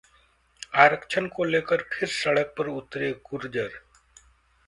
आरक्षण 0.75 1.27
को 1.35 1.43
लेकर 1.43 1.81
फिर 1.91 2.09
सड़क 2.09 2.53
पर 2.57 2.67
उतरे 2.67 3.11
गुर्जर 3.29 3.79